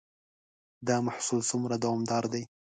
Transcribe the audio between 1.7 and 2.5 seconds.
دوامدار دی؟